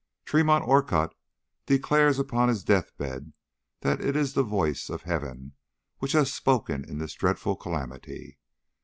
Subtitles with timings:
[0.25, 1.13] Tremont Orcutt
[1.67, 3.33] declares upon his death bed
[3.81, 5.53] that it is the voice of Heaven
[5.99, 8.39] which has spoken in this dreadful calamity.